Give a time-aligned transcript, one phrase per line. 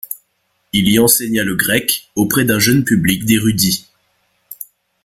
[0.73, 3.85] Il y enseigna le grec auprès d'un jeune public d'érudits.